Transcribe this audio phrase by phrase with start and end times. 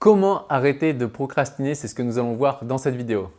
[0.00, 3.30] Comment arrêter de procrastiner C'est ce que nous allons voir dans cette vidéo.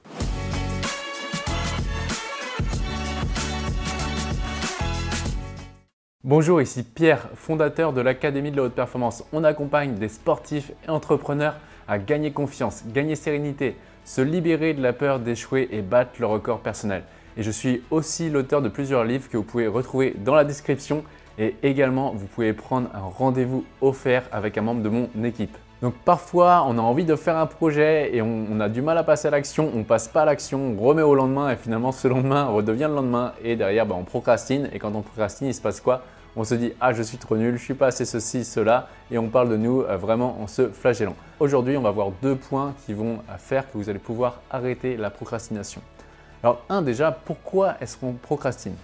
[6.23, 9.23] Bonjour, ici Pierre, fondateur de l'Académie de la Haute Performance.
[9.33, 11.55] On accompagne des sportifs et entrepreneurs
[11.87, 13.75] à gagner confiance, gagner sérénité,
[14.05, 17.01] se libérer de la peur d'échouer et battre le record personnel.
[17.37, 21.03] Et je suis aussi l'auteur de plusieurs livres que vous pouvez retrouver dans la description
[21.39, 25.57] et également vous pouvez prendre un rendez-vous offert avec un membre de mon équipe.
[25.81, 29.03] Donc parfois, on a envie de faire un projet et on, a du mal à
[29.03, 32.07] passer à l'action, on passe pas à l'action, on remet au lendemain et finalement ce
[32.07, 35.61] lendemain redevient le lendemain et derrière bah, on procrastine et quand on procrastine, il se
[35.61, 36.03] passe quoi?
[36.35, 39.17] On se dit ah je suis trop nul, je suis pas assez ceci, cela et
[39.17, 41.15] on parle de nous euh, vraiment en se flagellant.
[41.39, 44.97] Aujourd'hui, on va voir deux points qui vont euh, faire que vous allez pouvoir arrêter
[44.97, 45.81] la procrastination.
[46.43, 48.75] Alors un déjà, pourquoi est-ce qu'on procrastine?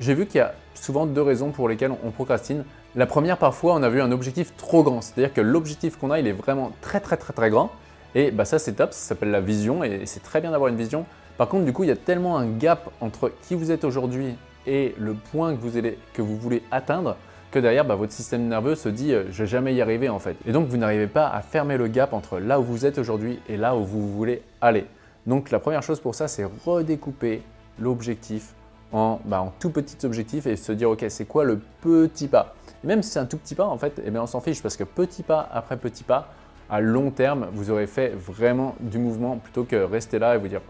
[0.00, 2.64] J'ai vu qu'il y a souvent deux raisons pour lesquelles on procrastine.
[2.94, 5.00] La première, parfois, on a vu un objectif trop grand.
[5.00, 7.70] C'est-à-dire que l'objectif qu'on a, il est vraiment très très très très grand.
[8.14, 10.76] Et bah, ça, c'est top, ça s'appelle la vision et c'est très bien d'avoir une
[10.76, 11.06] vision.
[11.38, 14.34] Par contre, du coup, il y a tellement un gap entre qui vous êtes aujourd'hui
[14.66, 17.16] et le point que vous, voulez atteindre
[17.50, 20.18] que derrière, bah, votre système nerveux se dit euh, je vais jamais y arriver en
[20.18, 20.36] fait.
[20.46, 23.40] Et donc, vous n'arrivez pas à fermer le gap entre là où vous êtes aujourd'hui
[23.48, 24.84] et là où vous voulez aller.
[25.26, 27.40] Donc, la première chose pour ça, c'est redécouper
[27.78, 28.52] l'objectif
[28.92, 32.54] en, bah, en tout petits objectifs et se dire ok, c'est quoi le petit pas?
[32.84, 34.76] Même si c'est un tout petit pas, en fait, eh bien, on s'en fiche parce
[34.76, 36.28] que petit pas après petit pas,
[36.68, 40.48] à long terme, vous aurez fait vraiment du mouvement plutôt que rester là et vous
[40.48, 40.62] dire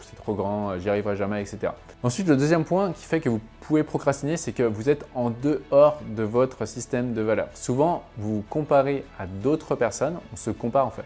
[0.00, 1.72] c'est trop grand, j'y arriverai jamais, etc.
[2.02, 5.30] Ensuite, le deuxième point qui fait que vous pouvez procrastiner, c'est que vous êtes en
[5.30, 7.48] dehors de votre système de valeurs.
[7.54, 11.04] Souvent, vous vous comparez à d'autres personnes, on se compare en fait.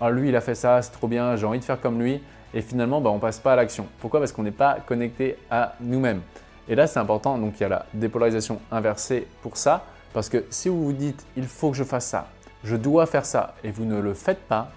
[0.00, 2.22] Ah, lui, il a fait ça, c'est trop bien, j'ai envie de faire comme lui.
[2.54, 3.86] Et finalement, bah, on passe pas à l'action.
[4.00, 4.20] Pourquoi?
[4.20, 6.22] Parce qu'on n'est pas connecté à nous-mêmes.
[6.68, 10.44] Et là, c'est important, donc il y a la dépolarisation inversée pour ça, parce que
[10.50, 12.28] si vous vous dites il faut que je fasse ça,
[12.62, 14.70] je dois faire ça, et vous ne le faites pas,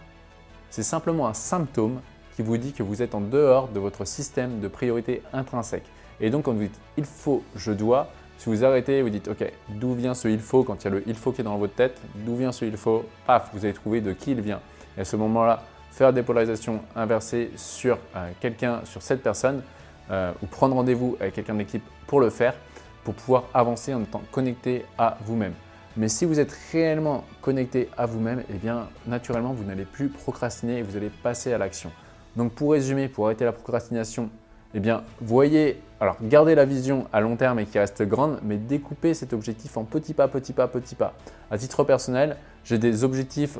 [0.69, 1.99] c'est simplement un symptôme
[2.35, 5.85] qui vous dit que vous êtes en dehors de votre système de priorité intrinsèque.
[6.19, 8.09] Et donc quand vous dites il faut, je dois,
[8.39, 10.87] si vous arrêtez et vous dites ok, d'où vient ce il faut quand il y
[10.87, 13.51] a le il faut qui est dans votre tête, d'où vient ce il faut, paf,
[13.53, 14.61] vous allez trouver de qui il vient.
[14.97, 15.61] Et à ce moment-là,
[15.93, 19.61] faire des polarisations inversées sur euh, quelqu'un, sur cette personne,
[20.09, 22.55] euh, ou prendre rendez-vous avec quelqu'un de l'équipe pour le faire,
[23.03, 25.53] pour pouvoir avancer en étant connecté à vous-même.
[25.95, 30.79] Mais si vous êtes réellement connecté à vous-même, eh bien naturellement vous n'allez plus procrastiner
[30.79, 31.91] et vous allez passer à l'action.
[32.35, 34.31] Donc pour résumer, pour arrêter la procrastination,
[34.73, 38.57] eh bien voyez, alors gardez la vision à long terme et qui reste grande, mais
[38.57, 41.13] découpez cet objectif en petits pas, petits pas, petits pas.
[41.51, 43.59] À titre personnel, j'ai des objectifs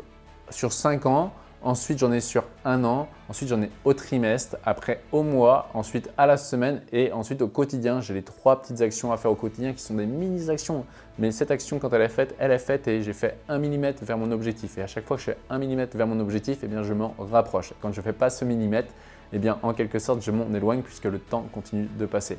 [0.50, 1.31] sur 5 ans
[1.63, 3.07] Ensuite, j'en ai sur un an.
[3.29, 4.57] Ensuite, j'en ai au trimestre.
[4.66, 5.69] Après, au mois.
[5.74, 6.81] Ensuite, à la semaine.
[6.91, 8.01] Et ensuite, au quotidien.
[8.01, 10.85] J'ai les trois petites actions à faire au quotidien qui sont des mini-actions.
[11.19, 14.03] Mais cette action, quand elle est faite, elle est faite et j'ai fait un millimètre
[14.03, 14.78] vers mon objectif.
[14.78, 16.94] Et à chaque fois que je fais un millimètre vers mon objectif, eh bien, je
[16.94, 17.74] m'en rapproche.
[17.81, 18.91] Quand je ne fais pas ce millimètre,
[19.31, 22.38] eh bien, en quelque sorte, je m'en éloigne puisque le temps continue de passer.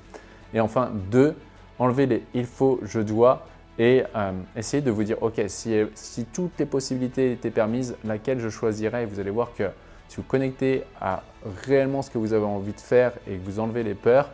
[0.52, 1.34] Et enfin, deux,
[1.78, 3.46] enlever les il faut, je dois
[3.78, 8.48] et euh, essayez de vous dire, ok, si, toutes les possibilités étaient permises, laquelle je
[8.48, 9.04] choisirais?
[9.06, 9.64] Vous allez voir que
[10.08, 11.22] si vous connectez à
[11.66, 14.30] réellement ce que vous avez envie de faire et que vous enlevez les peurs,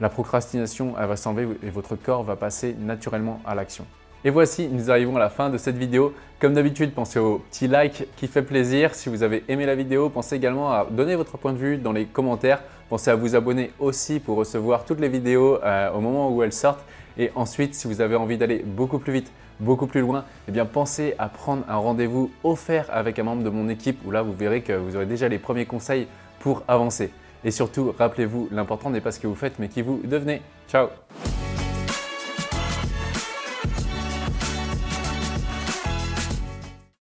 [0.00, 3.86] la procrastination, elle va s'enlever et votre corps va passer naturellement à l'action.
[4.24, 6.14] Et voici, nous arrivons à la fin de cette vidéo.
[6.38, 8.94] Comme d'habitude, pensez au petit like qui fait plaisir.
[8.94, 11.90] Si vous avez aimé la vidéo, pensez également à donner votre point de vue dans
[11.90, 12.62] les commentaires.
[12.88, 16.52] Pensez à vous abonner aussi pour recevoir toutes les vidéos euh, au moment où elles
[16.52, 16.84] sortent.
[17.18, 20.66] Et ensuite, si vous avez envie d'aller beaucoup plus vite, beaucoup plus loin, eh bien
[20.66, 24.32] pensez à prendre un rendez-vous offert avec un membre de mon équipe où là vous
[24.32, 26.06] verrez que vous aurez déjà les premiers conseils
[26.38, 27.10] pour avancer.
[27.44, 30.42] Et surtout, rappelez-vous, l'important n'est pas ce que vous faites mais qui vous devenez.
[30.68, 30.88] Ciao